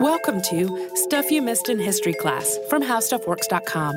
[0.00, 3.94] Welcome to Stuff You Missed in History class from HowStuffWorks.com.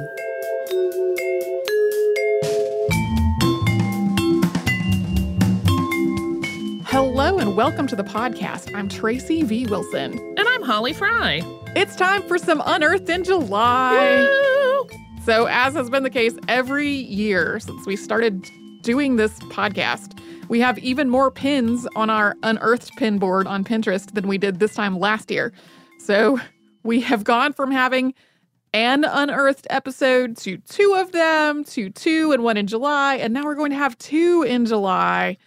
[6.86, 8.76] Hello and welcome to the podcast.
[8.76, 9.66] I'm Tracy V.
[9.68, 10.14] Wilson.
[10.38, 11.42] And I'm Holly Fry.
[11.76, 14.28] It's time for some Unearthed in July.
[14.28, 14.90] Woo!
[15.24, 18.50] So, as has been the case every year since we started
[18.82, 20.20] doing this podcast,
[20.50, 24.60] we have even more pins on our unearthed pin board on Pinterest than we did
[24.60, 25.54] this time last year.
[26.00, 26.40] So
[26.84, 28.14] we have gone from having
[28.74, 33.44] an unearthed episode to two of them, to two and one in July, and now
[33.44, 35.38] we're going to have two in July.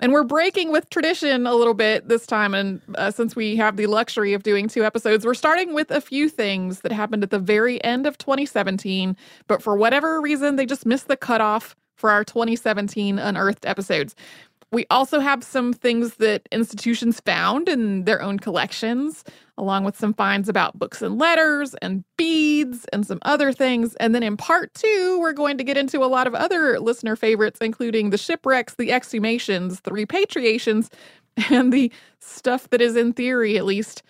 [0.00, 2.52] And we're breaking with tradition a little bit this time.
[2.52, 6.00] And uh, since we have the luxury of doing two episodes, we're starting with a
[6.00, 9.16] few things that happened at the very end of 2017.
[9.46, 14.14] But for whatever reason, they just missed the cutoff for our 2017 unearthed episodes.
[14.74, 19.22] We also have some things that institutions found in their own collections,
[19.56, 23.94] along with some finds about books and letters and beads and some other things.
[23.96, 27.14] And then in part two, we're going to get into a lot of other listener
[27.14, 30.90] favorites, including the shipwrecks, the exhumations, the repatriations,
[31.50, 34.02] and the stuff that is, in theory at least,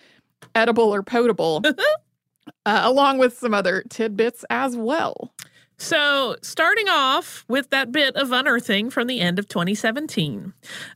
[0.55, 1.61] edible or potable,
[2.65, 5.31] uh, along with some other tidbits as well.
[5.77, 10.53] So, starting off with that bit of unearthing from the end of 2017,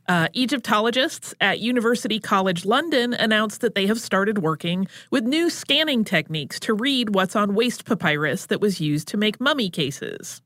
[0.08, 6.02] uh, Egyptologists at University College London announced that they have started working with new scanning
[6.02, 10.40] techniques to read what's on waste papyrus that was used to make mummy cases.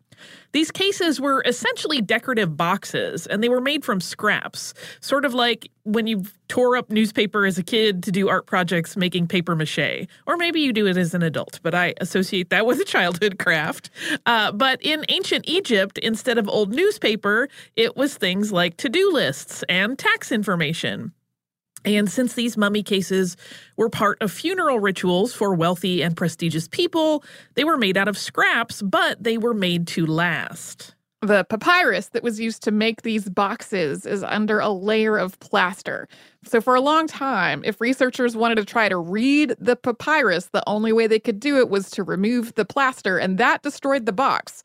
[0.52, 5.70] These cases were essentially decorative boxes, and they were made from scraps, sort of like
[5.84, 10.06] when you tore up newspaper as a kid to do art projects making paper mache.
[10.26, 13.38] Or maybe you do it as an adult, but I associate that with a childhood
[13.38, 13.90] craft.
[14.26, 19.12] Uh, but in ancient Egypt, instead of old newspaper, it was things like to do
[19.12, 21.12] lists and tax information.
[21.84, 23.36] And since these mummy cases
[23.76, 27.24] were part of funeral rituals for wealthy and prestigious people,
[27.54, 30.94] they were made out of scraps, but they were made to last.
[31.20, 36.06] The papyrus that was used to make these boxes is under a layer of plaster.
[36.44, 40.62] So, for a long time, if researchers wanted to try to read the papyrus, the
[40.66, 44.12] only way they could do it was to remove the plaster, and that destroyed the
[44.12, 44.62] box.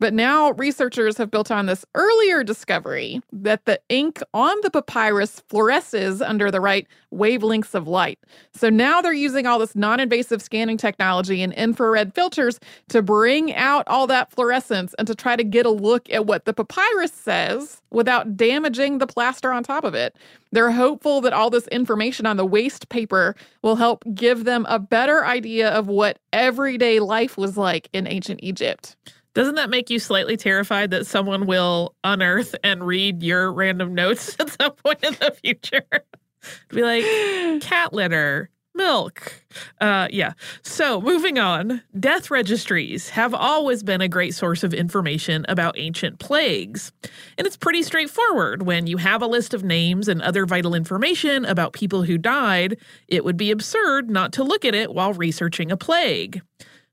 [0.00, 5.42] But now researchers have built on this earlier discovery that the ink on the papyrus
[5.50, 8.18] fluoresces under the right wavelengths of light.
[8.52, 12.60] So now they're using all this non invasive scanning technology and infrared filters
[12.90, 16.44] to bring out all that fluorescence and to try to get a look at what
[16.44, 20.14] the papyrus says without damaging the plaster on top of it.
[20.52, 24.78] They're hopeful that all this information on the waste paper will help give them a
[24.78, 28.96] better idea of what everyday life was like in ancient Egypt.
[29.34, 34.36] Doesn't that make you slightly terrified that someone will unearth and read your random notes
[34.40, 35.84] at some point in the future?
[36.70, 39.34] Be like, cat litter, milk.
[39.80, 40.32] Uh, yeah.
[40.62, 46.20] So moving on, death registries have always been a great source of information about ancient
[46.20, 46.92] plagues.
[47.36, 48.62] And it's pretty straightforward.
[48.62, 52.78] When you have a list of names and other vital information about people who died,
[53.08, 56.40] it would be absurd not to look at it while researching a plague.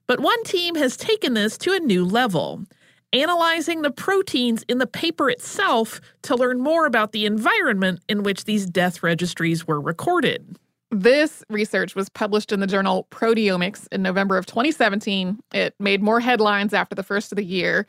[0.07, 2.65] But one team has taken this to a new level
[3.13, 8.43] analyzing the proteins in the paper itself to learn more about the environment in which
[8.43, 10.57] these death registries were recorded.
[10.91, 15.39] This research was published in the journal Proteomics in November of 2017.
[15.53, 17.85] It made more headlines after the first of the year.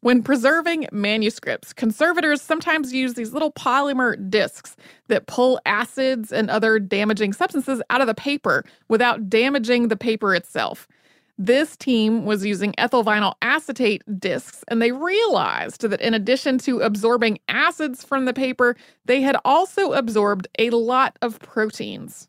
[0.00, 4.76] When preserving manuscripts, conservators sometimes use these little polymer discs
[5.08, 10.34] that pull acids and other damaging substances out of the paper without damaging the paper
[10.34, 10.86] itself.
[11.36, 16.80] This team was using ethyl vinyl acetate discs, and they realized that in addition to
[16.80, 22.28] absorbing acids from the paper, they had also absorbed a lot of proteins.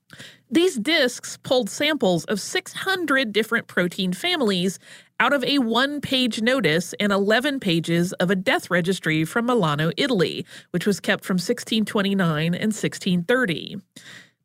[0.49, 4.79] These discs pulled samples of 600 different protein families
[5.19, 9.91] out of a one page notice and 11 pages of a death registry from Milano,
[9.97, 13.77] Italy, which was kept from 1629 and 1630.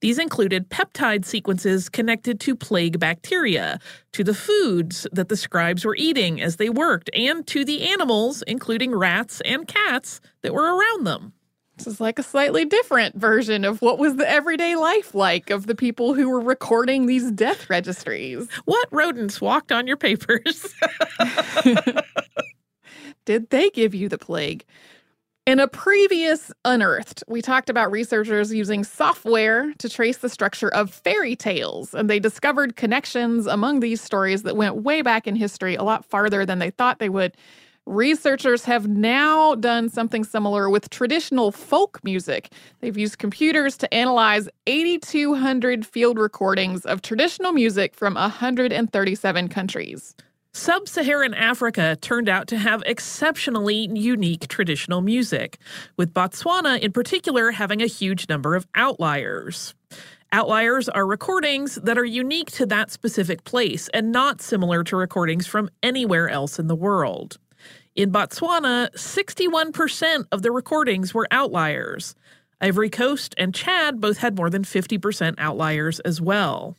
[0.00, 3.78] These included peptide sequences connected to plague bacteria,
[4.12, 8.42] to the foods that the scribes were eating as they worked, and to the animals,
[8.46, 11.34] including rats and cats, that were around them.
[11.76, 15.66] This is like a slightly different version of what was the everyday life like of
[15.66, 18.48] the people who were recording these death registries.
[18.66, 20.74] What rodents walked on your papers?
[23.24, 24.64] Did they give you the plague?
[25.46, 30.92] In a previous Unearthed, we talked about researchers using software to trace the structure of
[30.92, 35.74] fairy tales, and they discovered connections among these stories that went way back in history,
[35.74, 37.34] a lot farther than they thought they would.
[37.86, 42.52] Researchers have now done something similar with traditional folk music.
[42.80, 50.14] They've used computers to analyze 8,200 field recordings of traditional music from 137 countries.
[50.52, 55.58] Sub Saharan Africa turned out to have exceptionally unique traditional music,
[55.96, 59.74] with Botswana in particular having a huge number of outliers.
[60.32, 65.46] Outliers are recordings that are unique to that specific place and not similar to recordings
[65.46, 67.38] from anywhere else in the world.
[67.94, 72.16] In Botswana, 61% of the recordings were outliers.
[72.60, 76.76] Ivory Coast and Chad both had more than 50% outliers as well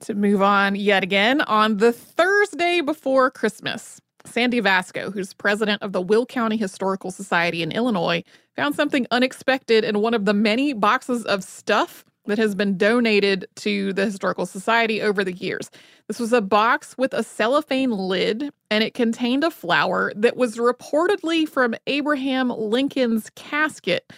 [0.00, 4.00] to move on yet again on the Thursday before Christmas.
[4.26, 8.24] Sandy Vasco, who's president of the Will County Historical Society in Illinois,
[8.56, 13.46] found something unexpected in one of the many boxes of stuff that has been donated
[13.56, 15.70] to the Historical Society over the years.
[16.08, 20.56] This was a box with a cellophane lid, and it contained a flower that was
[20.56, 24.10] reportedly from Abraham Lincoln's casket.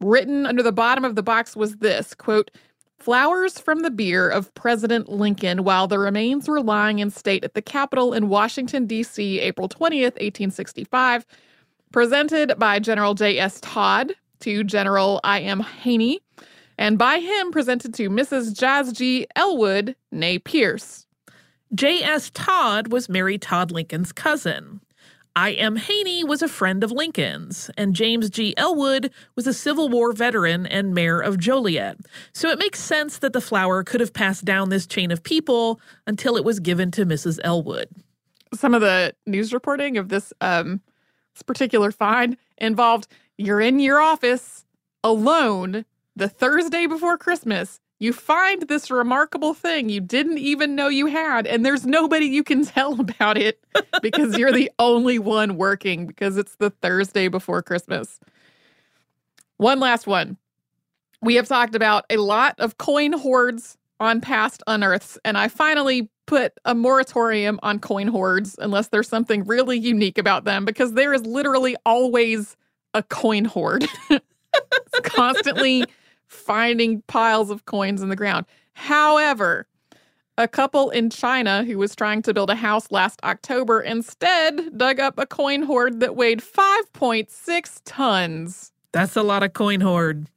[0.00, 2.52] Written under the bottom of the box was this quote,
[2.98, 7.54] Flowers from the bier of President Lincoln while the remains were lying in state at
[7.54, 11.24] the Capitol in Washington, D.C., April 20th, 1865,
[11.92, 13.60] presented by General J.S.
[13.60, 15.60] Todd to General I.M.
[15.60, 16.20] Haney,
[16.76, 18.58] and by him presented to Mrs.
[18.58, 19.26] Jas G.
[19.36, 21.06] Elwood, née Pierce.
[21.74, 22.30] J.S.
[22.34, 24.80] Todd was Mary Todd Lincoln's cousin.
[25.38, 25.76] I.M.
[25.76, 28.54] Haney was a friend of Lincoln's, and James G.
[28.56, 31.96] Elwood was a Civil War veteran and mayor of Joliet.
[32.32, 35.80] So it makes sense that the flower could have passed down this chain of people
[36.08, 37.38] until it was given to Mrs.
[37.44, 37.88] Elwood.
[38.52, 40.80] Some of the news reporting of this um,
[41.34, 44.64] this particular find involved you're in your office
[45.04, 45.84] alone
[46.16, 51.46] the Thursday before Christmas you find this remarkable thing you didn't even know you had,
[51.46, 53.62] and there's nobody you can tell about it
[54.02, 58.20] because you're the only one working because it's the Thursday before Christmas.
[59.56, 60.36] One last one.
[61.20, 66.08] We have talked about a lot of coin hoards on past unearths, and I finally
[66.26, 71.12] put a moratorium on coin hoards unless there's something really unique about them because there
[71.12, 72.56] is literally always
[72.94, 73.86] a coin hoard.
[74.10, 75.84] it's constantly
[76.28, 78.46] finding piles of coins in the ground.
[78.74, 79.66] However,
[80.40, 85.00] A couple in China who was trying to build a house last October instead dug
[85.00, 88.70] up a coin hoard that weighed 5.6 tons.
[88.92, 90.28] That's a lot of coin hoard.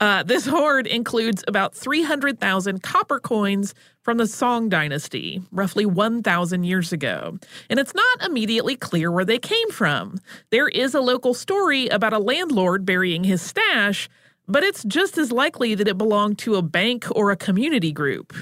[0.00, 6.92] Uh, this hoard includes about 300,000 copper coins from the Song dynasty, roughly 1,000 years
[6.92, 7.38] ago.
[7.70, 10.18] And it's not immediately clear where they came from.
[10.50, 14.08] There is a local story about a landlord burying his stash,
[14.48, 18.32] but it's just as likely that it belonged to a bank or a community group.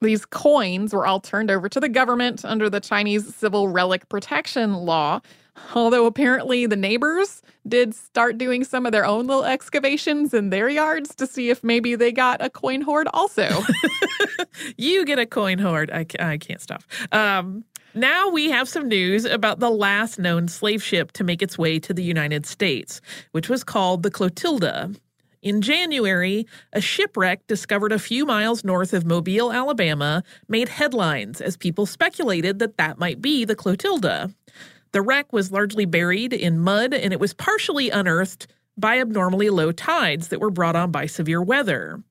[0.00, 4.74] These coins were all turned over to the government under the Chinese Civil Relic Protection
[4.74, 5.20] Law.
[5.74, 10.68] Although apparently the neighbors did start doing some of their own little excavations in their
[10.68, 13.48] yards to see if maybe they got a coin hoard also.
[14.76, 15.90] you get a coin hoard.
[15.92, 16.82] I, I can't stop.
[17.12, 21.56] Um, now we have some news about the last known slave ship to make its
[21.56, 24.92] way to the United States, which was called the Clotilda.
[25.44, 31.58] In January, a shipwreck discovered a few miles north of Mobile, Alabama, made headlines as
[31.58, 34.32] people speculated that that might be the Clotilda.
[34.92, 38.46] The wreck was largely buried in mud and it was partially unearthed
[38.78, 42.02] by abnormally low tides that were brought on by severe weather.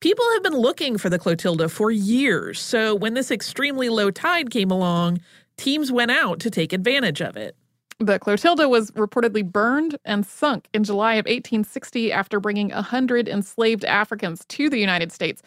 [0.00, 4.50] People have been looking for the Clotilda for years, so when this extremely low tide
[4.50, 5.20] came along,
[5.58, 7.54] teams went out to take advantage of it.
[8.02, 13.84] The Clotilda was reportedly burned and sunk in July of 1860 after bringing 100 enslaved
[13.84, 15.42] Africans to the United States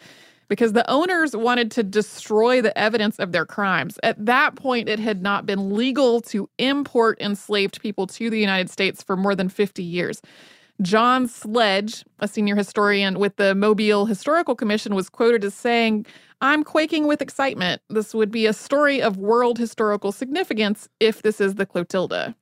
[0.46, 3.98] because the owners wanted to destroy the evidence of their crimes.
[4.04, 8.70] At that point, it had not been legal to import enslaved people to the United
[8.70, 10.22] States for more than 50 years.
[10.80, 16.06] John Sledge, a senior historian with the Mobile Historical Commission, was quoted as saying,
[16.40, 17.82] I'm quaking with excitement.
[17.90, 22.36] This would be a story of world historical significance if this is the Clotilda.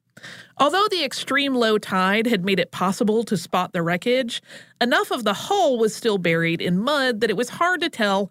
[0.58, 4.42] Although the extreme low tide had made it possible to spot the wreckage,
[4.80, 8.30] enough of the hull was still buried in mud that it was hard to tell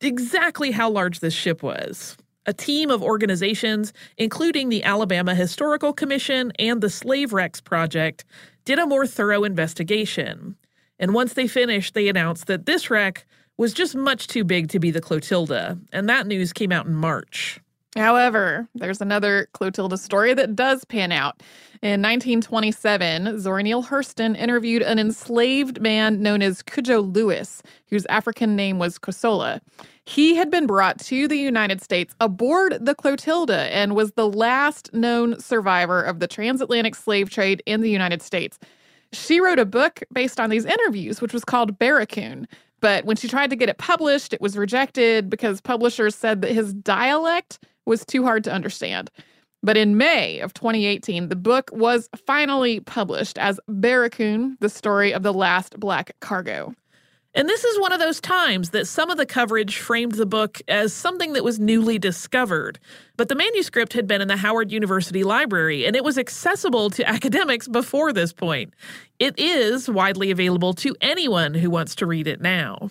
[0.00, 2.16] exactly how large this ship was.
[2.44, 8.24] A team of organizations, including the Alabama Historical Commission and the Slave Wrecks Project,
[8.64, 10.56] did a more thorough investigation.
[10.98, 14.80] And once they finished, they announced that this wreck was just much too big to
[14.80, 17.60] be the Clotilda, and that news came out in March.
[17.96, 21.42] However, there's another Clotilda story that does pan out.
[21.82, 28.56] In 1927, Zora Neale Hurston interviewed an enslaved man known as Cudjo Lewis, whose African
[28.56, 29.60] name was Kosola.
[30.06, 34.92] He had been brought to the United States aboard the Clotilda and was the last
[34.94, 38.58] known survivor of the transatlantic slave trade in the United States.
[39.12, 42.48] She wrote a book based on these interviews, which was called Barracoon.
[42.80, 46.52] But when she tried to get it published, it was rejected because publishers said that
[46.52, 49.10] his dialect was too hard to understand.
[49.62, 55.22] But in May of 2018, the book was finally published as Barracoon, the story of
[55.22, 56.74] the last black cargo.
[57.34, 60.60] And this is one of those times that some of the coverage framed the book
[60.68, 62.78] as something that was newly discovered.
[63.16, 67.08] But the manuscript had been in the Howard University Library and it was accessible to
[67.08, 68.74] academics before this point.
[69.18, 72.90] It is widely available to anyone who wants to read it now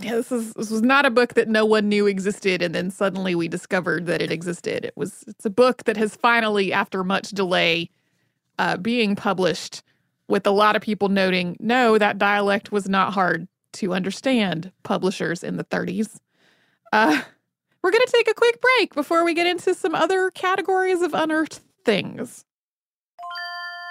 [0.00, 2.90] yeah, this is this was not a book that no one knew existed, and then
[2.90, 4.84] suddenly we discovered that it existed.
[4.84, 7.90] It was it's a book that has finally, after much delay,
[8.58, 9.82] uh, being published,
[10.28, 14.72] with a lot of people noting, no, that dialect was not hard to understand.
[14.82, 16.18] Publishers in the 30s.
[16.92, 17.22] Uh,
[17.82, 21.12] we're going to take a quick break before we get into some other categories of
[21.12, 22.44] unearthed things.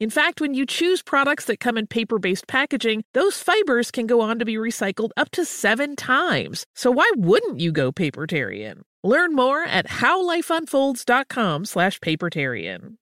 [0.00, 4.06] In fact, when you choose products that come in paper based packaging, those fibers can
[4.06, 6.64] go on to be recycled up to seven times.
[6.76, 8.82] So why wouldn't you go papertarian?
[9.02, 12.94] Learn more at howlifeunfolds.com slash papertarian.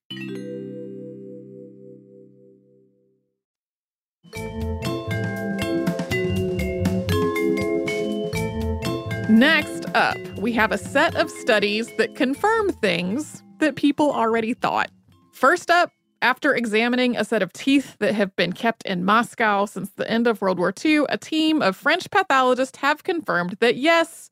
[9.28, 14.90] Next up, we have a set of studies that confirm things that people already thought.
[15.32, 15.90] First up,
[16.22, 20.26] after examining a set of teeth that have been kept in Moscow since the end
[20.26, 24.31] of World War II, a team of French pathologists have confirmed that yes,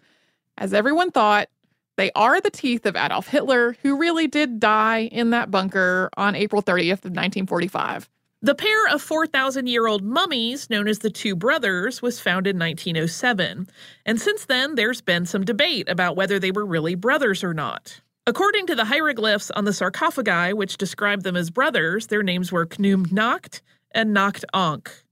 [0.56, 1.48] as everyone thought,
[1.96, 6.34] they are the teeth of Adolf Hitler, who really did die in that bunker on
[6.34, 8.08] April 30th of 1945.
[8.42, 12.58] The pair of 4,000 year old mummies, known as the Two Brothers, was found in
[12.58, 13.68] 1907.
[14.04, 18.02] And since then, there's been some debate about whether they were really brothers or not.
[18.26, 22.64] According to the hieroglyphs on the sarcophagi, which describe them as brothers, their names were
[22.64, 23.60] Khnum Nakht
[23.90, 25.04] and Nakht Ankh.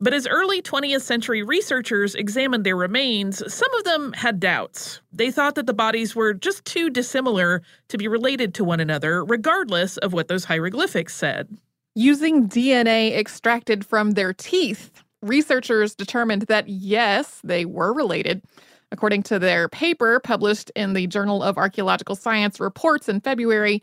[0.00, 5.00] But as early 20th century researchers examined their remains, some of them had doubts.
[5.12, 9.24] They thought that the bodies were just too dissimilar to be related to one another,
[9.24, 11.48] regardless of what those hieroglyphics said.
[11.96, 18.42] Using DNA extracted from their teeth, researchers determined that yes, they were related.
[18.92, 23.82] According to their paper published in the Journal of Archaeological Science Reports in February,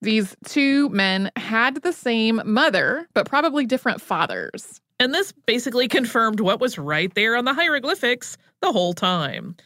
[0.00, 4.80] these two men had the same mother, but probably different fathers.
[5.00, 9.56] And this basically confirmed what was right there on the hieroglyphics the whole time.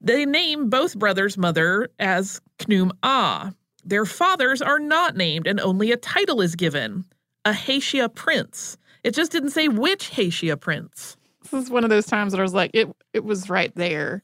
[0.00, 3.52] They name both brothers' mother as Khnum Ah.
[3.84, 7.04] Their fathers are not named, and only a title is given
[7.44, 8.76] a Hatia prince.
[9.02, 11.16] It just didn't say which Hatia prince.
[11.50, 14.22] This is one of those times that I was like, it it was right there.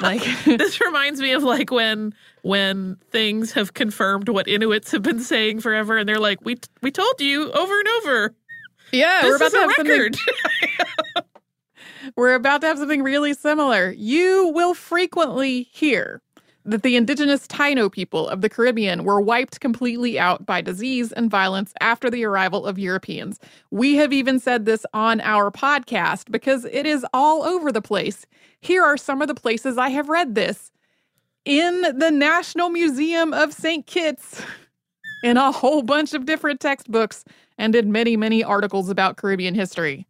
[0.00, 5.20] Like this reminds me of like when when things have confirmed what Inuits have been
[5.20, 8.34] saying forever, and they're like, "We we told you over and over."
[8.92, 10.16] Yeah, we're about to have something record.
[12.16, 13.92] We're about to have something really similar.
[13.92, 16.20] You will frequently hear
[16.64, 21.30] that the indigenous Taino people of the Caribbean were wiped completely out by disease and
[21.30, 23.40] violence after the arrival of Europeans.
[23.70, 28.26] We have even said this on our podcast because it is all over the place.
[28.60, 30.70] Here are some of the places I have read this
[31.44, 33.86] in the National Museum of St.
[33.86, 34.40] Kitts,
[35.24, 37.24] in a whole bunch of different textbooks,
[37.58, 40.06] and in many, many articles about Caribbean history.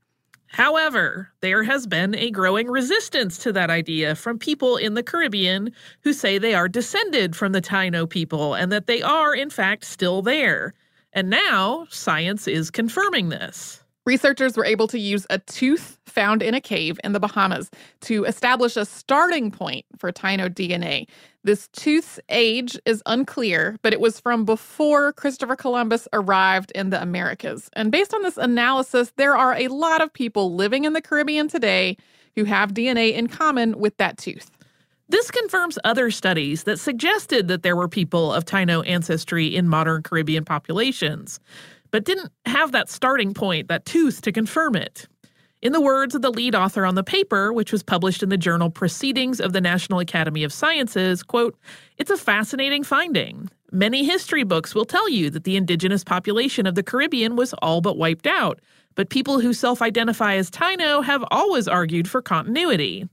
[0.53, 5.73] However, there has been a growing resistance to that idea from people in the Caribbean
[6.03, 9.85] who say they are descended from the Taino people and that they are, in fact,
[9.85, 10.75] still there.
[11.15, 13.82] And now science is confirming this.
[14.05, 18.25] Researchers were able to use a tooth found in a cave in the Bahamas to
[18.25, 21.07] establish a starting point for Taino DNA.
[21.45, 27.01] This tooth's age is unclear, but it was from before Christopher Columbus arrived in the
[27.01, 27.71] Americas.
[27.75, 31.47] And based on this analysis, there are a lot of people living in the Caribbean
[31.47, 31.97] today
[32.35, 34.51] who have DNA in common with that tooth.
[35.09, 40.03] This confirms other studies that suggested that there were people of Taino ancestry in modern
[40.03, 41.39] Caribbean populations
[41.93, 45.07] but didn't have that starting point, that tooth, to confirm it.
[45.63, 48.37] In the words of the lead author on the paper, which was published in the
[48.37, 51.57] journal Proceedings of the National Academy of Sciences, quote,
[51.99, 53.49] it's a fascinating finding.
[53.71, 57.81] Many history books will tell you that the indigenous population of the Caribbean was all
[57.81, 58.61] but wiped out,
[58.97, 63.09] but people who self identify as Taino have always argued for continuity.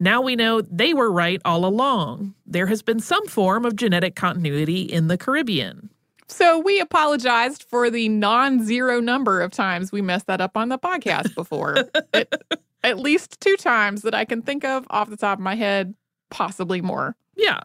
[0.00, 2.34] Now we know they were right all along.
[2.44, 5.88] There has been some form of genetic continuity in the Caribbean.
[6.32, 10.78] So we apologized for the non-zero number of times we messed that up on the
[10.78, 11.76] podcast before.
[12.14, 12.34] it,
[12.82, 15.94] at least two times that I can think of off the top of my head,
[16.30, 17.16] possibly more.
[17.36, 17.60] Yeah.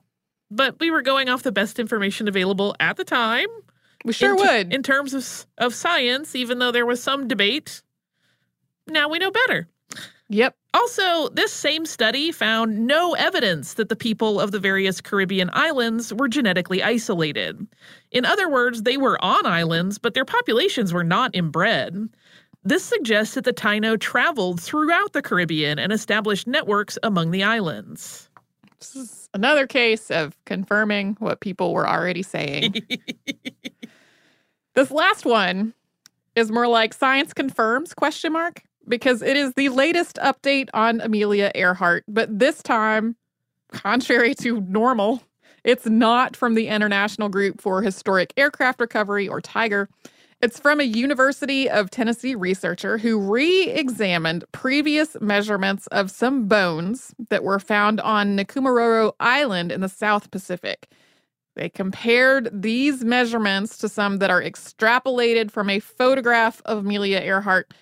[0.52, 3.48] But we were going off the best information available at the time.
[4.04, 4.74] We sure in would.
[4.74, 7.82] In terms of, of science, even though there was some debate.
[8.86, 9.70] Now we know better.
[10.28, 10.56] Yep.
[10.78, 16.14] Also, this same study found no evidence that the people of the various Caribbean islands
[16.14, 17.66] were genetically isolated.
[18.12, 22.08] In other words, they were on islands, but their populations were not inbred.
[22.64, 28.30] This suggests that the Taino traveled throughout the Caribbean and established networks among the islands.
[28.78, 32.76] This is another case of confirming what people were already saying.
[34.76, 35.74] this last one
[36.36, 41.52] is more like science confirms question mark because it is the latest update on Amelia
[41.56, 43.16] Earhart, but this time,
[43.72, 45.22] contrary to normal,
[45.64, 49.90] it's not from the International Group for Historic Aircraft Recovery or TIGHAR.
[50.40, 57.14] It's from a University of Tennessee researcher who re examined previous measurements of some bones
[57.30, 60.88] that were found on Nikumaroro Island in the South Pacific.
[61.56, 67.74] They compared these measurements to some that are extrapolated from a photograph of Amelia Earhart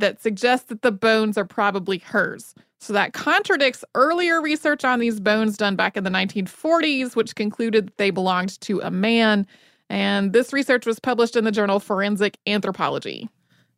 [0.00, 2.54] that suggests that the bones are probably hers.
[2.78, 7.88] So that contradicts earlier research on these bones done back in the 1940s, which concluded
[7.88, 9.46] that they belonged to a man.
[9.90, 13.28] And this research was published in the journal Forensic Anthropology.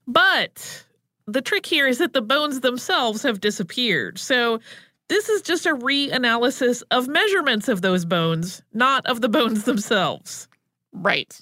[0.06, 0.85] But
[1.26, 4.18] the trick here is that the bones themselves have disappeared.
[4.18, 4.61] So
[5.08, 10.48] this is just a reanalysis of measurements of those bones, not of the bones themselves.
[10.92, 11.38] Right.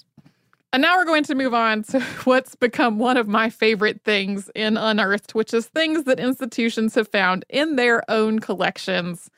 [0.73, 4.49] And now we're going to move on to what's become one of my favorite things
[4.55, 9.29] in Unearthed, which is things that institutions have found in their own collections.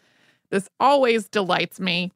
[0.51, 2.11] This always delights me.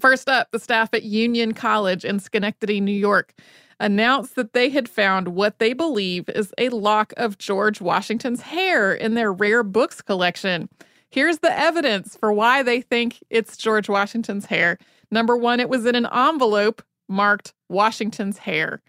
[0.00, 3.34] First up, the staff at Union College in Schenectady, New York,
[3.80, 8.92] announced that they had found what they believe is a lock of George Washington's hair
[8.92, 10.68] in their rare books collection.
[11.10, 14.78] Here's the evidence for why they think it's George Washington's hair.
[15.10, 18.82] Number one, it was in an envelope marked Washington's hair.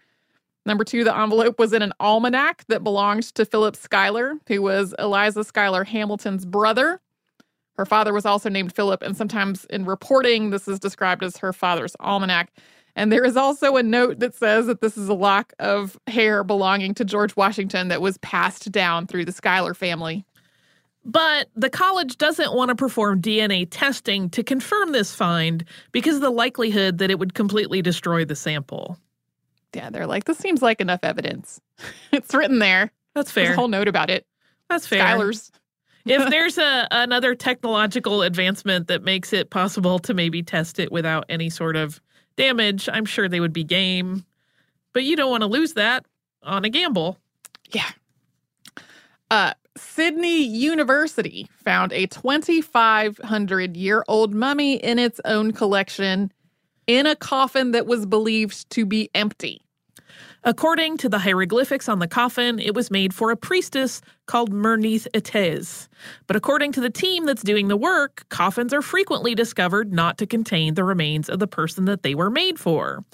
[0.66, 4.94] Number two, the envelope was in an almanac that belonged to Philip Schuyler, who was
[4.98, 7.00] Eliza Schuyler Hamilton's brother.
[7.76, 11.52] Her father was also named Philip, and sometimes in reporting, this is described as her
[11.52, 12.52] father's almanac.
[12.94, 16.44] And there is also a note that says that this is a lock of hair
[16.44, 20.26] belonging to George Washington that was passed down through the Schuyler family.
[21.04, 26.20] But the college doesn't want to perform DNA testing to confirm this find because of
[26.20, 28.98] the likelihood that it would completely destroy the sample.
[29.74, 31.60] Yeah, they're like, this seems like enough evidence.
[32.12, 32.92] it's written there.
[33.14, 33.54] That's There's fair.
[33.54, 34.26] a whole note about it.
[34.68, 35.00] That's fair.
[35.00, 35.50] Schuyler's.
[36.04, 41.24] if there's a another technological advancement that makes it possible to maybe test it without
[41.28, 42.00] any sort of
[42.36, 44.24] damage, I'm sure they would be game.
[44.92, 46.04] But you don't want to lose that
[46.42, 47.18] on a gamble.
[47.70, 47.88] Yeah.
[49.30, 56.32] Uh, Sydney University found a 2,500 year old mummy in its own collection
[56.86, 59.62] in a coffin that was believed to be empty.
[60.42, 65.88] According to the hieroglyphics on the coffin, it was made for a priestess called Mer-Neith-it-es.
[66.26, 70.26] But according to the team that's doing the work, coffins are frequently discovered not to
[70.26, 73.04] contain the remains of the person that they were made for.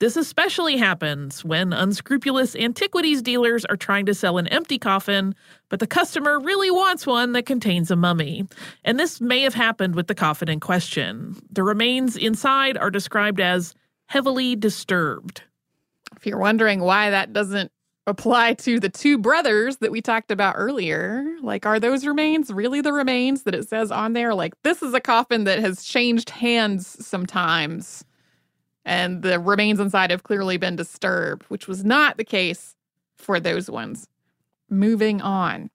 [0.00, 5.34] This especially happens when unscrupulous antiquities dealers are trying to sell an empty coffin,
[5.68, 8.46] but the customer really wants one that contains a mummy.
[8.84, 11.36] And this may have happened with the coffin in question.
[11.50, 13.74] The remains inside are described as
[14.06, 15.42] heavily disturbed.
[16.16, 17.72] If you're wondering why that doesn't
[18.06, 22.80] apply to the two brothers that we talked about earlier, like, are those remains really
[22.80, 24.32] the remains that it says on there?
[24.32, 28.04] Like, this is a coffin that has changed hands sometimes
[28.88, 32.74] and the remains inside have clearly been disturbed, which was not the case
[33.16, 34.08] for those ones.
[34.70, 35.70] Moving on.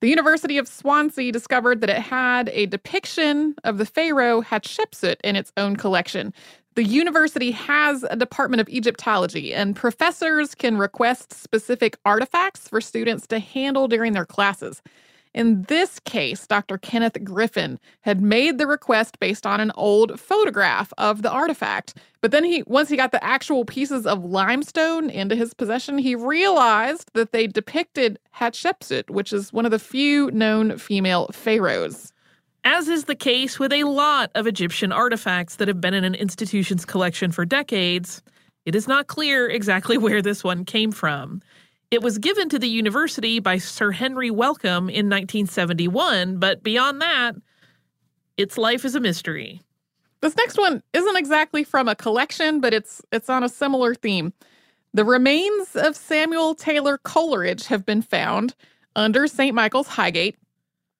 [0.00, 5.36] The University of Swansea discovered that it had a depiction of the pharaoh Hatshepsut in
[5.36, 6.32] its own collection.
[6.74, 13.26] The university has a department of Egyptology, and professors can request specific artifacts for students
[13.28, 14.82] to handle during their classes.
[15.36, 16.78] In this case, Dr.
[16.78, 21.94] Kenneth Griffin had made the request based on an old photograph of the artifact.
[22.22, 26.14] But then he once he got the actual pieces of limestone into his possession, he
[26.14, 32.14] realized that they depicted Hatshepsut, which is one of the few known female pharaohs.
[32.64, 36.14] As is the case with a lot of Egyptian artifacts that have been in an
[36.14, 38.22] institution's collection for decades,
[38.64, 41.42] it is not clear exactly where this one came from.
[41.90, 47.36] It was given to the university by Sir Henry Wellcome in 1971, but beyond that,
[48.36, 49.60] its life is a mystery.
[50.20, 54.32] This next one isn't exactly from a collection, but it's it's on a similar theme.
[54.94, 58.54] The remains of Samuel Taylor Coleridge have been found
[58.96, 59.54] under St.
[59.54, 60.36] Michael's Highgate,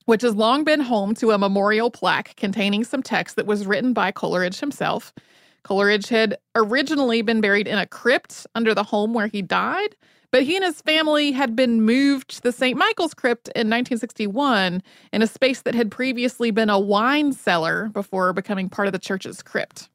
[0.04, 3.92] which has long been home to a memorial plaque containing some text that was written
[3.92, 5.12] by Coleridge himself.
[5.64, 9.96] Coleridge had originally been buried in a crypt under the home where he died,
[10.30, 12.76] but he and his family had been moved to the St.
[12.76, 18.32] Michael's Crypt in 1961 in a space that had previously been a wine cellar before
[18.32, 19.88] becoming part of the church's crypt.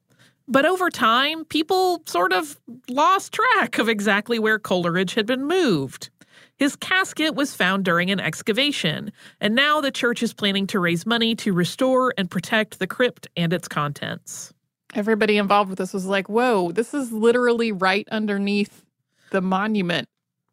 [0.48, 6.10] But over time, people sort of lost track of exactly where Coleridge had been moved.
[6.56, 11.06] His casket was found during an excavation, and now the church is planning to raise
[11.06, 14.52] money to restore and protect the crypt and its contents.
[14.94, 18.84] Everybody involved with this was like, whoa, this is literally right underneath
[19.30, 20.08] the monument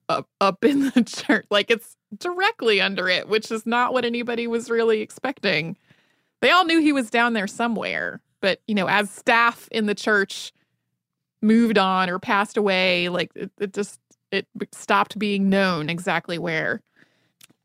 [0.10, 1.46] up up in the church.
[1.50, 5.78] Like it's directly under it, which is not what anybody was really expecting.
[6.42, 9.96] They all knew he was down there somewhere, but you know, as staff in the
[9.96, 10.52] church
[11.42, 14.00] moved on or passed away, like it, it just
[14.32, 16.82] it stopped being known exactly where.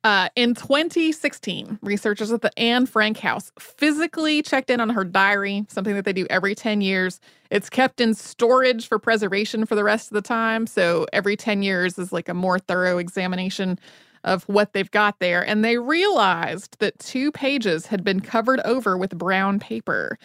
[0.05, 5.65] Uh, in 2016, researchers at the Anne Frank House physically checked in on her diary,
[5.71, 7.21] something that they do every 10 years.
[7.51, 10.67] It's kept in storage for preservation for the rest of the time.
[10.67, 13.79] So every 10 years is like a more thorough examination
[14.25, 15.47] of what they've got there.
[15.47, 20.19] And they realized that two pages had been covered over with brown paper.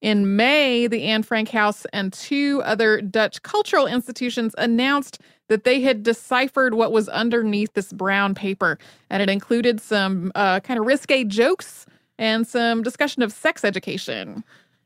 [0.00, 5.80] In May, the Anne Frank House and two other Dutch cultural institutions announced that they
[5.80, 8.78] had deciphered what was underneath this brown paper,
[9.10, 11.86] and it included some uh, kind of risque jokes
[12.18, 14.42] and some discussion of sex education.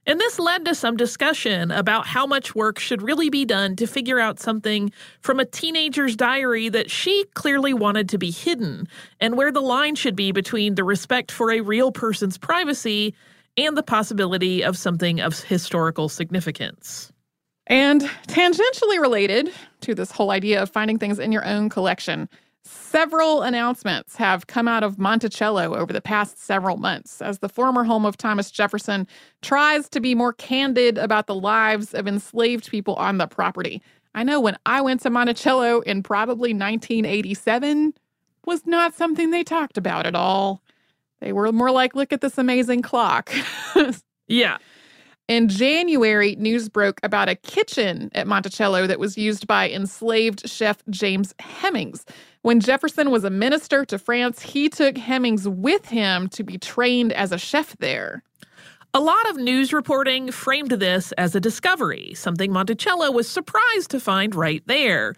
[0.06, 3.86] And this led to some discussion about how much work should really be done to
[3.86, 8.88] figure out something from a teenager's diary that she clearly wanted to be hidden,
[9.20, 13.14] and where the line should be between the respect for a real person's privacy
[13.56, 17.12] and the possibility of something of historical significance.
[17.70, 19.52] And tangentially related
[19.82, 22.28] to this whole idea of finding things in your own collection,
[22.64, 27.84] several announcements have come out of Monticello over the past several months as the former
[27.84, 29.06] home of Thomas Jefferson
[29.40, 33.80] tries to be more candid about the lives of enslaved people on the property.
[34.16, 37.94] I know when I went to Monticello in probably 1987
[38.46, 40.60] was not something they talked about at all.
[41.20, 43.32] They were more like, look at this amazing clock.
[44.26, 44.58] yeah.
[45.30, 50.82] In January, news broke about a kitchen at Monticello that was used by enslaved chef
[50.90, 52.04] James Hemings.
[52.42, 57.12] When Jefferson was a minister to France, he took Hemings with him to be trained
[57.12, 58.24] as a chef there.
[58.92, 64.00] A lot of news reporting framed this as a discovery, something Monticello was surprised to
[64.00, 65.14] find right there.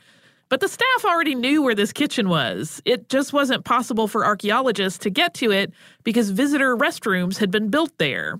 [0.51, 2.83] But the staff already knew where this kitchen was.
[2.85, 5.72] It just wasn't possible for archaeologists to get to it
[6.05, 8.38] because visitor restrooms had been built there.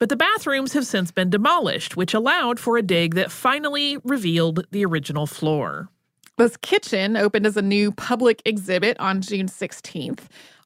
[0.00, 4.66] But the bathrooms have since been demolished, which allowed for a dig that finally revealed
[4.70, 5.90] the original floor.
[6.38, 10.20] This kitchen opened as a new public exhibit on June 16th.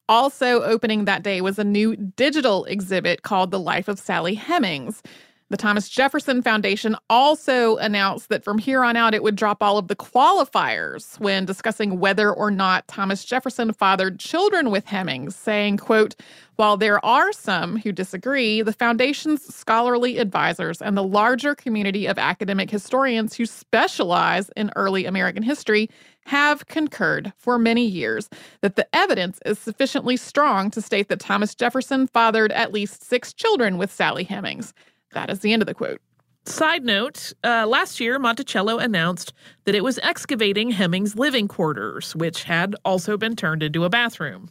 [0.09, 5.03] Also opening that day was a new digital exhibit called The Life of Sally Hemings.
[5.51, 9.77] The Thomas Jefferson Foundation also announced that from here on out, it would drop all
[9.77, 15.77] of the qualifiers when discussing whether or not Thomas Jefferson fathered children with Hemings, saying,
[15.77, 16.15] quote,
[16.57, 22.19] while there are some who disagree, the Foundation's scholarly advisors and the larger community of
[22.19, 25.91] academic historians who specialize in early American history
[26.27, 28.31] have concurred for many years
[28.63, 33.35] that the evidence is sufficiently strong to state that Thomas Jefferson fathered at least six
[33.35, 34.73] children with Sally Hemings.
[35.15, 36.01] That is the end of the quote.
[36.47, 39.33] Side note uh, last year, Monticello announced
[39.65, 44.51] that it was excavating Hemings' living quarters, which had also been turned into a bathroom.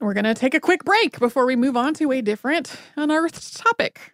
[0.00, 3.56] We're going to take a quick break before we move on to a different unearthed
[3.56, 4.13] topic.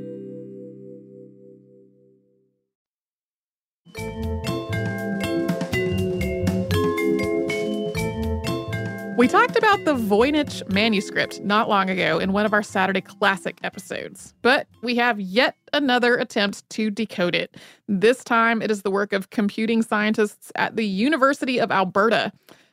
[9.21, 13.55] We talked about the Voynich manuscript not long ago in one of our Saturday Classic
[13.61, 17.55] episodes, but we have yet another attempt to decode it.
[17.87, 22.31] This time it is the work of computing scientists at the University of Alberta.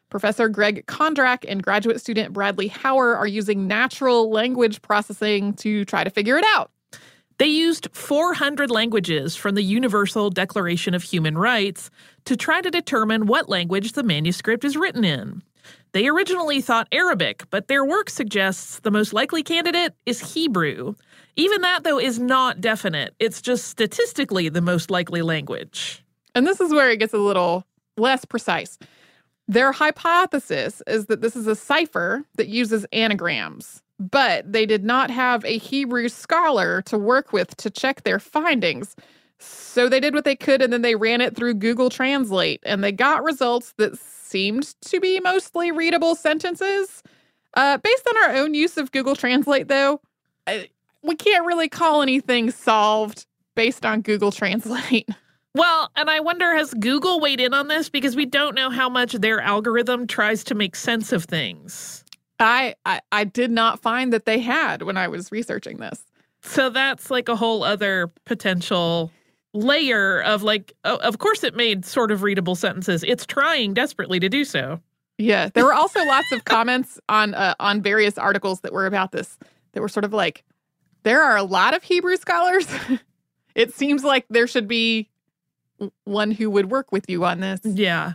[0.09, 6.03] Professor Greg Kondrak and graduate student Bradley Hauer are using natural language processing to try
[6.03, 6.71] to figure it out.
[7.37, 11.91] They used 400 languages from the Universal Declaration of Human Rights
[12.25, 15.43] to try to determine what language the manuscript is written in.
[15.93, 20.95] They originally thought Arabic, but their work suggests the most likely candidate is Hebrew.
[21.37, 23.15] Even that, though, is not definite.
[23.19, 26.05] It's just statistically the most likely language.
[26.35, 27.65] And this is where it gets a little
[27.97, 28.79] less precise.
[29.47, 35.11] Their hypothesis is that this is a cipher that uses anagrams, but they did not
[35.11, 38.95] have a Hebrew scholar to work with to check their findings.
[39.39, 42.85] So they did what they could and then they ran it through Google Translate and
[42.85, 43.99] they got results that
[44.29, 47.03] seemed to be mostly readable sentences.
[47.55, 50.01] Uh, based on our own use of Google Translate, though,
[50.47, 50.69] I,
[51.03, 55.09] we can't really call anything solved based on Google Translate.
[55.55, 58.89] Well, and I wonder has Google weighed in on this because we don't know how
[58.89, 62.05] much their algorithm tries to make sense of things.
[62.39, 66.05] I, I I did not find that they had when I was researching this.
[66.43, 69.11] So that's like a whole other potential
[69.59, 73.05] layer of like of course it made sort of readable sentences.
[73.05, 74.81] It's trying desperately to do so.
[75.19, 79.13] Yeah, there were also lots of comments on uh, on various articles that were about
[79.13, 79.39] this
[79.73, 80.45] that were sort of like
[81.03, 82.67] there are a lot of Hebrew scholars.
[83.55, 85.11] it seems like there should be
[86.05, 87.61] one who would work with you on this.
[87.65, 88.13] Yeah.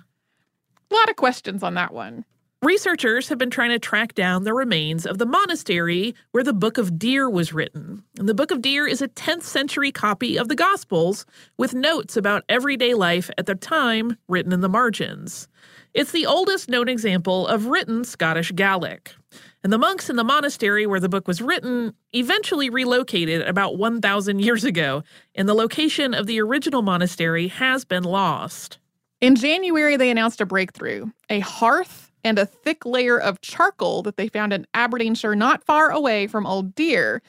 [0.89, 2.25] A lot of questions on that one.
[2.63, 6.77] Researchers have been trying to track down the remains of the monastery where the Book
[6.77, 8.03] of Deer was written.
[8.17, 11.25] And the Book of Deer is a 10th century copy of the Gospels
[11.57, 15.49] with notes about everyday life at the time written in the margins.
[15.93, 19.13] It's the oldest known example of written Scottish Gaelic.
[19.61, 24.39] And the monks in the monastery where the book was written eventually relocated about 1,000
[24.39, 25.03] years ago,
[25.35, 28.77] and the location of the original monastery has been lost.
[29.19, 34.17] In January, they announced a breakthrough a hearth and a thick layer of charcoal that
[34.17, 37.21] they found in Aberdeenshire, not far away from Old Deer.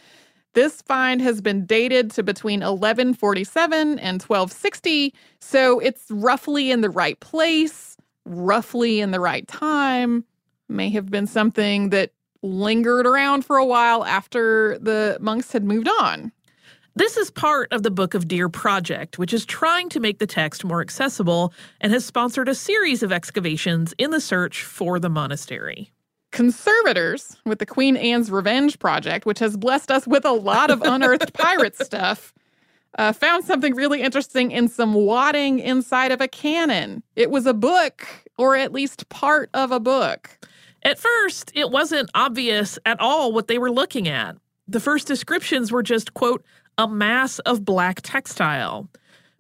[0.55, 6.91] This find has been dated to between 1147 and 1260, so it's roughly in the
[6.91, 10.25] right place, roughly in the right time.
[10.69, 15.89] May have been something that lingered around for a while after the monks had moved
[16.01, 16.31] on.
[16.97, 20.29] This is part of the Book of Deer project, which is trying to make the
[20.29, 25.09] text more accessible and has sponsored a series of excavations in the search for the
[25.09, 25.91] monastery.
[26.31, 30.83] Conservators with the Queen Anne's Revenge Project, which has blessed us with a lot of
[30.85, 32.33] unearthed pirate stuff,
[32.97, 37.03] uh, found something really interesting in some wadding inside of a cannon.
[37.17, 38.07] It was a book,
[38.39, 40.39] or at least part of a book.
[40.85, 44.37] At first, it wasn't obvious at all what they were looking at.
[44.69, 46.45] The first descriptions were just, quote,
[46.79, 48.89] a mass of black textile.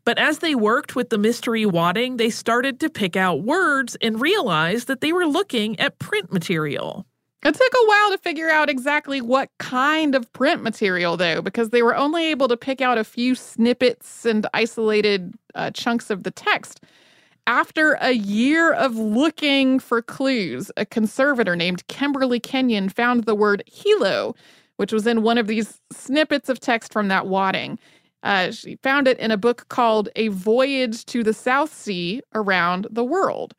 [0.05, 4.20] But as they worked with the mystery wadding, they started to pick out words and
[4.20, 7.07] realized that they were looking at print material.
[7.43, 11.70] It took a while to figure out exactly what kind of print material, though, because
[11.70, 16.22] they were only able to pick out a few snippets and isolated uh, chunks of
[16.22, 16.80] the text.
[17.47, 23.62] After a year of looking for clues, a conservator named Kimberly Kenyon found the word
[23.66, 24.35] Hilo
[24.77, 27.79] which was in one of these snippets of text from that wadding.
[28.22, 32.87] Uh, she found it in a book called A Voyage to the South Sea Around
[32.91, 33.55] the World.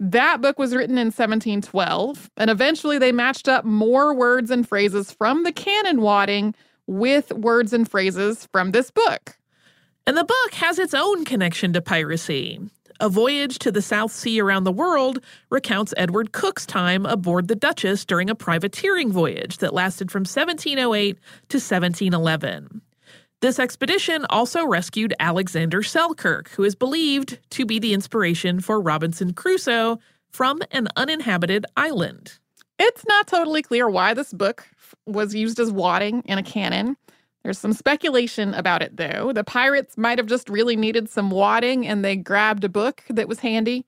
[0.00, 5.12] That book was written in 1712, and eventually they matched up more words and phrases
[5.12, 6.54] from the cannon wadding
[6.86, 9.36] with words and phrases from this book.
[10.06, 12.60] And the book has its own connection to piracy.
[13.00, 17.54] A Voyage to the South Sea Around the World recounts Edward Cooke's time aboard the
[17.54, 21.14] Duchess during a privateering voyage that lasted from 1708
[21.48, 22.82] to 1711.
[23.40, 29.32] This expedition also rescued Alexander Selkirk, who is believed to be the inspiration for Robinson
[29.32, 30.00] Crusoe
[30.32, 32.40] from an uninhabited island.
[32.80, 34.66] It's not totally clear why this book
[35.06, 36.96] was used as wadding in a cannon.
[37.48, 39.32] There's some speculation about it, though.
[39.32, 43.26] The pirates might have just really needed some wadding and they grabbed a book that
[43.26, 43.86] was handy.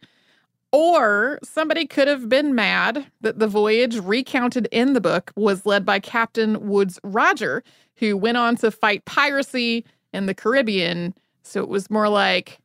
[0.72, 5.84] Or somebody could have been mad that the voyage recounted in the book was led
[5.84, 7.62] by Captain Woodes Roger,
[7.96, 9.84] who went on to fight piracy
[10.14, 11.12] in the Caribbean.
[11.42, 12.60] So it was more like,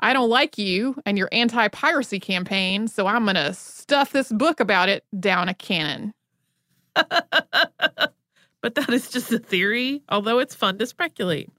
[0.00, 4.32] I don't like you and your anti piracy campaign, so I'm going to stuff this
[4.32, 6.12] book about it down a cannon.
[8.62, 11.50] but that is just a theory, although it's fun to speculate.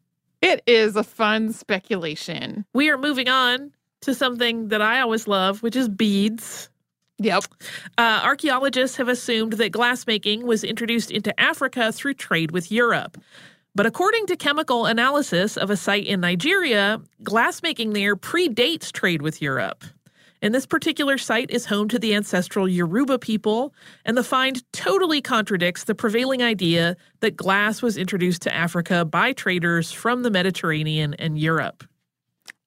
[0.41, 2.65] It is a fun speculation.
[2.73, 6.69] We are moving on to something that I always love, which is beads.
[7.19, 7.45] Yep.
[7.97, 13.17] Uh, archaeologists have assumed that glassmaking was introduced into Africa through trade with Europe.
[13.75, 19.41] But according to chemical analysis of a site in Nigeria, glassmaking there predates trade with
[19.41, 19.83] Europe.
[20.43, 23.73] And this particular site is home to the ancestral Yoruba people,
[24.03, 29.31] and the find totally contradicts the prevailing idea that glass was introduced to Africa by
[29.31, 31.85] traders from the Mediterranean and Europe.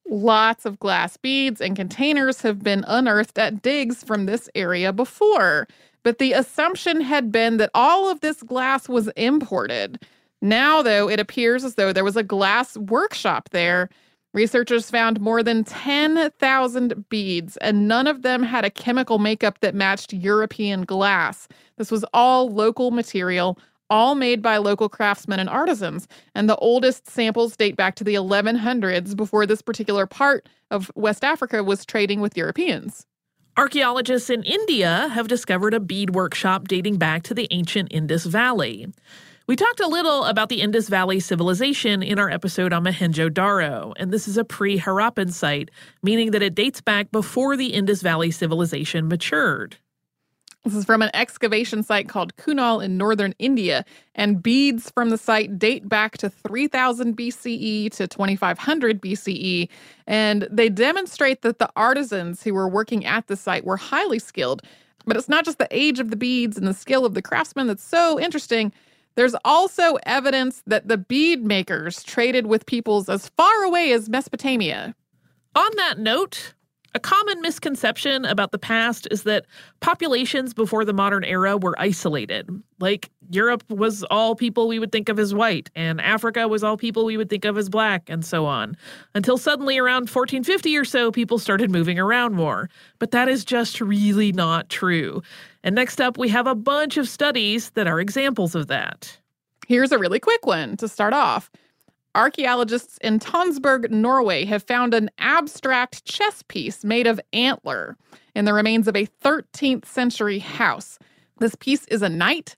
[0.09, 5.69] Lots of glass beads and containers have been unearthed at digs from this area before,
[6.03, 10.03] but the assumption had been that all of this glass was imported.
[10.41, 13.91] Now, though, it appears as though there was a glass workshop there
[14.37, 19.75] Researchers found more than 10,000 beads, and none of them had a chemical makeup that
[19.75, 21.49] matched European glass.
[21.79, 23.59] This was all local material,
[23.89, 26.07] all made by local craftsmen and artisans.
[26.35, 31.25] And the oldest samples date back to the 1100s before this particular part of West
[31.25, 33.07] Africa was trading with Europeans.
[33.57, 38.87] Archaeologists in India have discovered a bead workshop dating back to the ancient Indus Valley.
[39.49, 44.11] We talked a little about the Indus Valley civilization in our episode on Mohenjo-Daro, and
[44.11, 45.71] this is a pre-Harappan site,
[46.03, 49.77] meaning that it dates back before the Indus Valley civilization matured.
[50.65, 53.85] This is from an excavation site called Kunal in northern India,
[54.17, 59.69] and beads from the site date back to 3000 BCE to 2500 BCE.
[60.09, 64.63] And they demonstrate that the artisans who were working at the site were highly skilled.
[65.05, 67.69] But it's not just the age of the beads and the skill of the craftsmen
[67.69, 68.73] that's so interesting.
[69.17, 74.95] There's also evidence that the bead makers traded with peoples as far away as Mesopotamia.
[75.55, 76.53] On that note,
[76.97, 79.45] a common misconception about the past is that
[79.81, 82.49] populations before the modern era were isolated.
[82.81, 86.79] Like Europe was all people we would think of as white, and Africa was all
[86.79, 88.79] people we would think of as black, and so on.
[89.15, 92.71] Until suddenly, around 1450 or so, people started moving around more.
[92.99, 95.21] But that is just really not true.
[95.63, 99.19] And next up, we have a bunch of studies that are examples of that.
[99.67, 101.51] Here's a really quick one to start off.
[102.17, 107.99] Archaeologists in Tonsberg, Norway, have found an abstract chess piece made of antler
[108.35, 110.99] in the remains of a 13th century house.
[111.41, 112.57] This piece is a knight,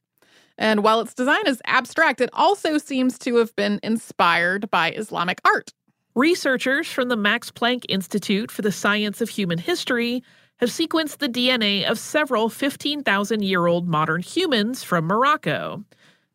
[0.59, 5.41] and while its design is abstract, it also seems to have been inspired by Islamic
[5.45, 5.73] art.
[6.15, 10.23] Researchers from the Max Planck Institute for the Science of Human History
[10.59, 15.85] have sequenced the DNA of several 15,000 year old modern humans from Morocco.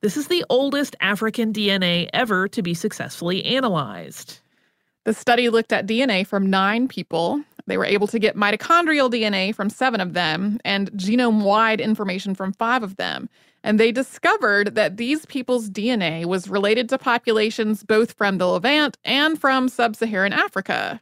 [0.04, 4.42] This is the oldest African DNA ever to be successfully analyzed.
[5.06, 7.42] The study looked at DNA from nine people.
[7.68, 12.36] They were able to get mitochondrial DNA from seven of them and genome wide information
[12.36, 13.30] from five of them.
[13.64, 18.98] And they discovered that these people's DNA was related to populations both from the Levant
[19.06, 21.00] and from sub Saharan Africa.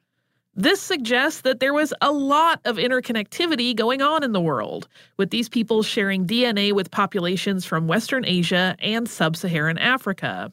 [0.56, 5.30] This suggests that there was a lot of interconnectivity going on in the world, with
[5.30, 10.52] these people sharing DNA with populations from Western Asia and Sub Saharan Africa.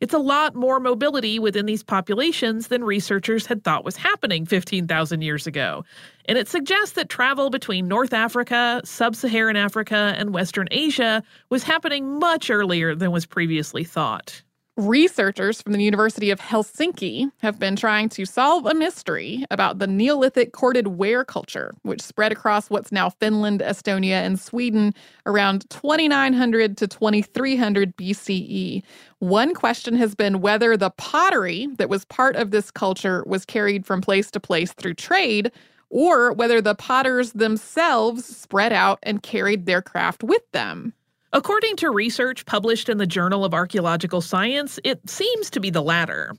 [0.00, 5.22] It's a lot more mobility within these populations than researchers had thought was happening 15,000
[5.22, 5.84] years ago.
[6.26, 11.62] And it suggests that travel between North Africa, Sub Saharan Africa, and Western Asia was
[11.62, 14.42] happening much earlier than was previously thought.
[14.80, 19.86] Researchers from the University of Helsinki have been trying to solve a mystery about the
[19.86, 24.94] Neolithic corded ware culture, which spread across what's now Finland, Estonia, and Sweden
[25.26, 28.82] around 2900 to 2300 BCE.
[29.18, 33.84] One question has been whether the pottery that was part of this culture was carried
[33.84, 35.52] from place to place through trade,
[35.90, 40.94] or whether the potters themselves spread out and carried their craft with them.
[41.32, 45.80] According to research published in the Journal of Archaeological Science, it seems to be the
[45.80, 46.34] latter.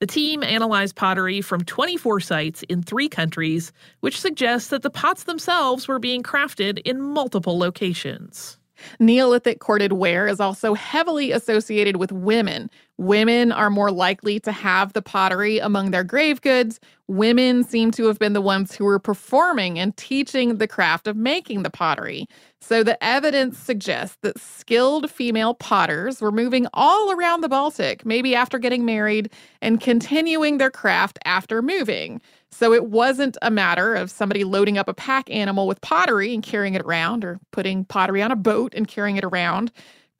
[0.00, 5.24] The team analyzed pottery from 24 sites in three countries, which suggests that the pots
[5.24, 8.58] themselves were being crafted in multiple locations.
[8.98, 12.68] Neolithic corded ware is also heavily associated with women.
[13.02, 16.78] Women are more likely to have the pottery among their grave goods.
[17.08, 21.16] Women seem to have been the ones who were performing and teaching the craft of
[21.16, 22.28] making the pottery.
[22.60, 28.36] So the evidence suggests that skilled female potters were moving all around the Baltic, maybe
[28.36, 32.20] after getting married, and continuing their craft after moving.
[32.52, 36.40] So it wasn't a matter of somebody loading up a pack animal with pottery and
[36.40, 39.72] carrying it around or putting pottery on a boat and carrying it around.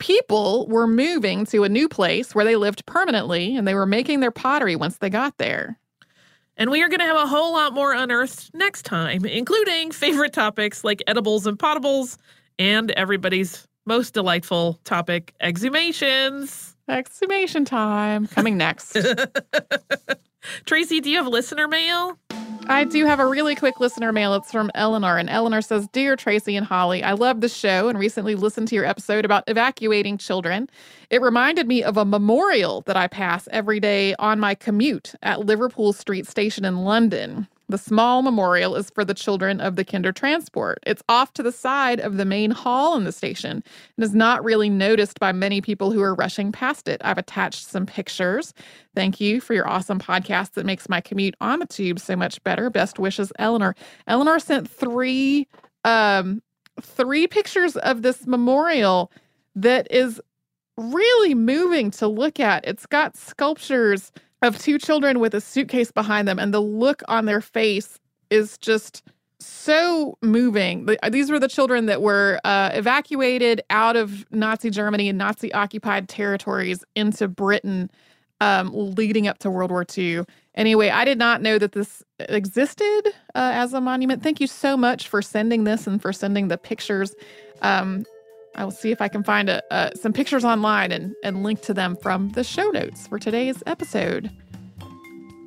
[0.02, 4.18] People were moving to a new place where they lived permanently and they were making
[4.18, 5.78] their pottery once they got there.
[6.56, 10.32] And we are going to have a whole lot more unearthed next time, including favorite
[10.32, 12.16] topics like edibles and potables,
[12.58, 16.74] and everybody's most delightful topic, exhumations.
[16.88, 18.96] Exhumation time coming next.
[20.64, 22.18] Tracy, do you have listener mail?
[22.68, 24.34] I do have a really quick listener mail.
[24.34, 27.98] It's from Eleanor, and Eleanor says Dear Tracy and Holly, I love the show and
[27.98, 30.70] recently listened to your episode about evacuating children.
[31.10, 35.44] It reminded me of a memorial that I pass every day on my commute at
[35.44, 37.48] Liverpool Street Station in London.
[37.72, 40.74] The small memorial is for the children of the Kindertransport.
[40.86, 43.64] It's off to the side of the main hall in the station
[43.96, 47.00] and is not really noticed by many people who are rushing past it.
[47.02, 48.52] I've attached some pictures.
[48.94, 52.44] Thank you for your awesome podcast that makes my commute on the tube so much
[52.44, 52.68] better.
[52.68, 53.74] Best wishes, Eleanor.
[54.06, 55.48] Eleanor sent three
[55.86, 56.42] um
[56.78, 59.10] three pictures of this memorial
[59.54, 60.20] that is
[60.76, 62.66] really moving to look at.
[62.66, 64.12] It's got sculptures
[64.42, 67.98] of two children with a suitcase behind them, and the look on their face
[68.30, 69.02] is just
[69.40, 70.88] so moving.
[71.10, 76.08] These were the children that were uh, evacuated out of Nazi Germany and Nazi occupied
[76.08, 77.90] territories into Britain
[78.40, 80.24] um, leading up to World War II.
[80.54, 83.02] Anyway, I did not know that this existed
[83.34, 84.22] uh, as a monument.
[84.22, 87.14] Thank you so much for sending this and for sending the pictures.
[87.62, 88.04] Um,
[88.54, 91.74] I will see if I can find a, some pictures online and, and link to
[91.74, 94.30] them from the show notes for today's episode.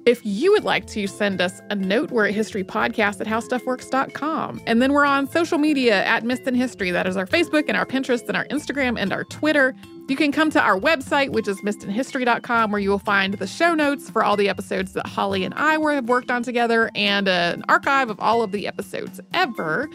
[0.06, 4.62] If you would like to send us a note, we're at historypodcast at howstuffworks.com.
[4.68, 6.92] And then we're on social media at Missed in History.
[6.92, 9.74] That is our Facebook and our Pinterest and our Instagram and our Twitter.
[10.08, 13.74] You can come to our website, which is missedinhistory.com, where you will find the show
[13.74, 17.64] notes for all the episodes that Holly and I have worked on together and an
[17.68, 19.90] archive of all of the episodes ever.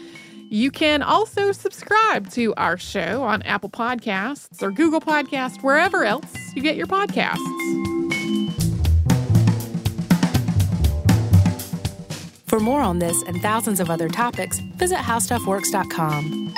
[0.53, 6.25] You can also subscribe to our show on Apple Podcasts or Google Podcasts, wherever else
[6.53, 7.37] you get your podcasts.
[12.47, 16.53] For more on this and thousands of other topics, visit howstuffworks.com.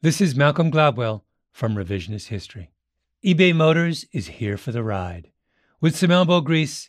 [0.00, 2.70] This is Malcolm Gladwell from Revisionist History.
[3.26, 5.32] eBay Motors is here for the ride.
[5.80, 6.88] With some elbow grease,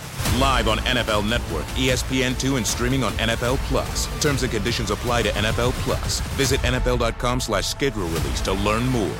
[0.39, 4.07] Live on NFL Network, ESPN2, and streaming on NFL Plus.
[4.21, 6.21] Terms and conditions apply to NFL Plus.
[6.37, 9.17] Visit NFL.com slash schedule release to learn more.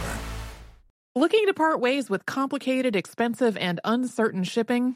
[1.13, 4.95] Looking to part ways with complicated, expensive, and uncertain shipping?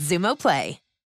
[0.01, 0.79] Xumo Play.